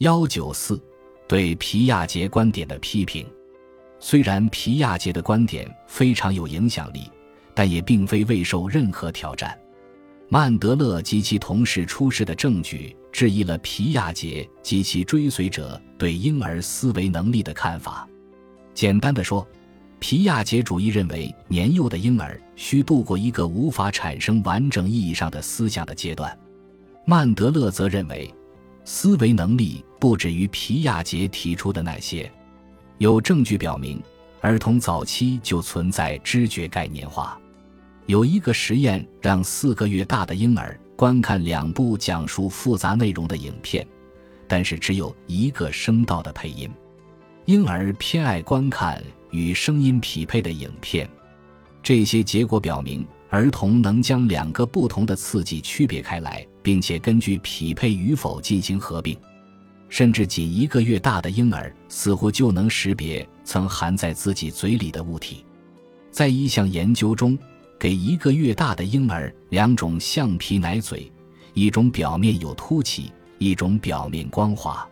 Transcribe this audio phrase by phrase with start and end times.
[0.00, 0.82] 幺九四
[1.28, 3.26] 对皮亚杰观点的批评。
[3.98, 7.02] 虽然皮亚杰的观点非常有影响力，
[7.52, 9.54] 但也并非未受任何挑战。
[10.30, 18.08] 曼德勒及其同事出示的证据质疑了皮亚杰及其追随者对婴儿思维能力的看法。
[18.72, 19.46] 简单的说，
[19.98, 26.34] 皮亚杰主义认为年幼的婴儿需度过一个无法产生完整意义上的思想的阶段。
[27.04, 28.32] 曼德勒则认为，
[28.92, 32.28] 思维能力不止于皮亚杰提出的那些。
[32.98, 34.02] 有证据表明，
[34.40, 37.40] 儿童早期就存在知觉概念化。
[38.06, 43.86] 有一个实验让四个月大的婴儿观看两部讲述复杂内容的影片，
[44.48, 46.68] 但是只有一个声道的配音。
[47.44, 49.00] 婴儿偏爱观看
[49.30, 51.08] 与声音匹配的影片。
[51.80, 59.16] 这些结果表明，儿童能将两个不同的刺激区别开来，并且根据匹配与否进行合并。
[59.88, 65.44] 甚至仅一个月大的婴儿似乎就能识别曾含在自己嘴里的物体。
[66.12, 67.38] 在一项研究中，
[67.78, 71.10] 给一个月大的婴儿两种橡皮奶嘴，
[71.54, 74.86] 一种表面有凸起，一种表面光滑。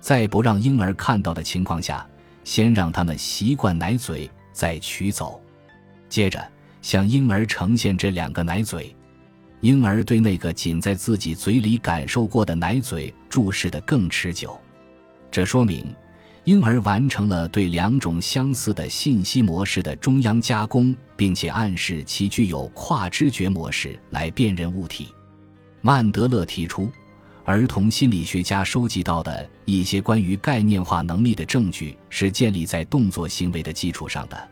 [0.00, 2.08] 在不让婴儿看到的情况下，
[2.42, 5.40] 先让他们习惯奶嘴，再取走。
[6.08, 6.42] 接着
[6.80, 8.95] 向婴儿呈现这两个奶嘴。
[9.66, 14.56] 婴儿对那个仅在自己嘴里感受过的奶嘴注视得更持久，
[15.28, 15.84] 这说明
[16.44, 25.08] 婴儿完成了对两种相似的信息模式的中央加工，并且暗示其具有跨知觉模式来辨认物体。
[25.80, 26.88] 曼德勒提出，
[27.44, 34.48] 儿童心理学家收集到的一些关于概念化能力的证据是建立在动作行为的基础上的。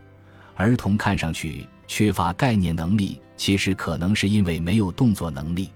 [0.57, 3.21] 儿童看上去缺乏概念能力。
[3.37, 5.71] 其实可能是因为没有动作能力。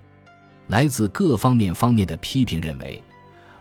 [0.69, 3.03] 来自各方面方面的批评认为，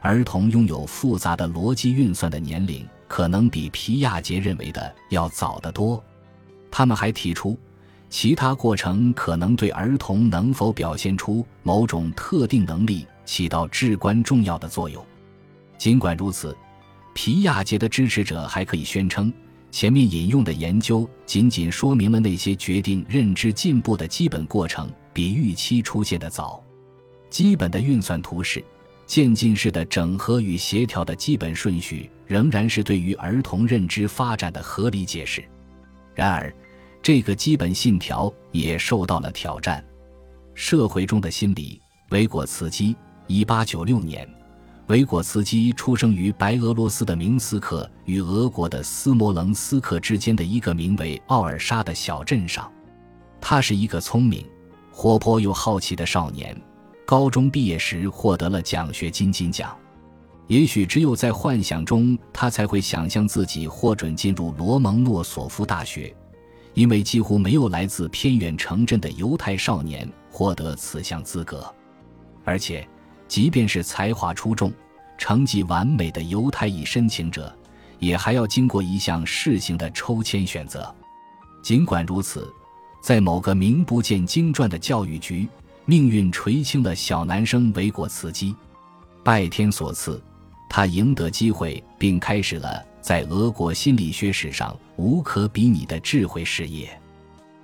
[0.01, 6.03] 儿童拥有复杂的逻辑运算的年龄可能比皮亚杰认为的要早得多。
[6.69, 7.57] 他们还提出，
[8.09, 15.03] 其他过程可能对儿童能否表现出某种特定能力起到至关重要的作用。
[15.77, 16.55] 尽管如此，
[17.13, 19.31] 皮亚杰的支持者还可以宣称。
[19.69, 26.63] 前面引用的研究仅仅说明了那些决定认知进步的基本过程比预期出现的早。
[27.29, 28.63] 基本的运算图示、
[29.05, 35.43] 渐进式的整合与协调的基本顺序仍然是对于儿童认知发展的合理解释。
[36.15, 36.51] 然而，
[37.01, 39.85] 这个基本信条也受到了挑战。
[40.55, 41.79] 社会中的心理，
[42.09, 42.95] 维果茨基，
[43.27, 44.27] 一八九六年。
[44.87, 52.71] 维果茨基出生于白俄罗斯的明斯克与俄国的斯摩棱斯克之间的一个名为奥尔沙的小镇上。
[53.41, 54.45] 他是一个聪明、
[54.89, 56.55] 活泼又好奇的少年。
[57.05, 59.77] 高中毕业时获得了奖学金金奖。
[60.47, 66.15] 也许只有在幻想中，他才会想象自己获准进入罗蒙诺索夫大学，
[66.73, 71.65] 因为几乎没有来自偏远城镇的犹太少年获得此项资格，
[72.45, 72.87] 而且。
[73.27, 74.71] 即便是才华出众、
[75.17, 77.53] 成绩完美的犹太裔申请者，
[77.99, 80.93] 也还要经过一项试行的抽签选择。
[81.61, 82.51] 尽管如此，
[83.01, 85.47] 在某个名不见经传的教育局，
[85.85, 88.55] 命运垂青了小男生维果茨基。
[89.23, 90.21] 拜天所赐，
[90.69, 96.89] 他赢得机会，并开始了在俄国心理学史上无可比拟的智慧事业。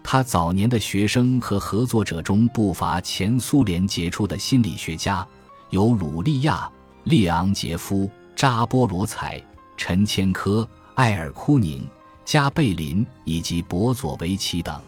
[0.04, 5.26] 他早年的学生和合作者中不乏前苏联杰出的心理学家。
[5.74, 6.72] 有鲁利亚、
[7.06, 9.44] 列昂杰夫、扎波罗采、
[9.76, 11.84] 陈千科、艾尔库宁、
[12.24, 14.80] 加贝林以及博佐维奇等。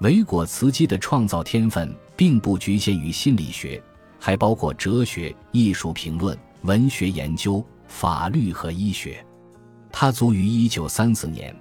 [0.00, 3.82] 维果茨基的创造天分并不局限于心理学，
[4.18, 9.22] 还包括哲学、艺术评论、文学研究、法律和医学。
[9.92, 11.54] 他卒于一九三四年，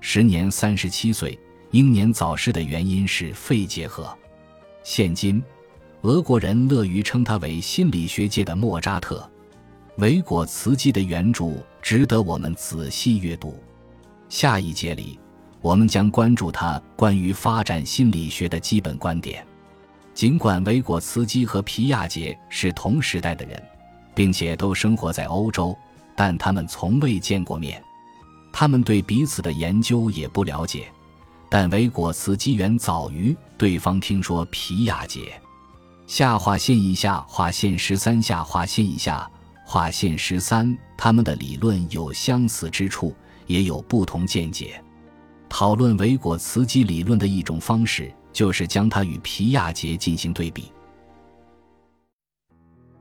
[0.00, 1.38] 时年三十七岁，
[1.70, 4.12] 英年早逝的原因是肺结核。
[4.82, 5.40] 现今。
[6.02, 9.28] 俄国人乐于称他为心理学界的莫扎特。
[9.98, 13.56] 维果茨基的原著值得我们仔细阅读。
[14.28, 15.16] 下一节里，
[15.60, 19.46] 我们将关注他关于发展心理学的基本观点。
[20.12, 23.62] 尽管维果茨基和皮亚杰是同时代的人，
[24.12, 25.76] 并且都生活在欧洲，
[26.16, 27.80] 但他们从未见过面。
[28.52, 30.88] 他们对彼此的研究也不了解。
[31.48, 35.40] 但维果茨基远早于对方听说皮亚杰。
[36.12, 39.26] 下划线以下划线十三下划线以下
[39.64, 43.16] 划线十三，他们的理论有相似之处，
[43.46, 44.78] 也有不同见解。
[45.48, 50.70] 讨论维果茨基理论的一种方式，就是将它与皮亚杰进行对比。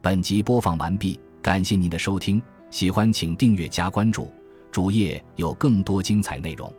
[0.02, 4.32] 本集播放完毕，感谢您的收听，喜欢请订阅加关注，
[4.72, 6.74] 主页有更多精彩内容。